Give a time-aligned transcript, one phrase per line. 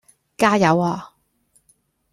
[0.35, 1.11] 加油呀